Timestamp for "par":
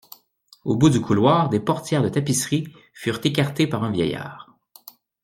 3.67-3.83